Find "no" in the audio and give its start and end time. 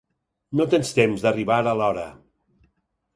0.61-0.65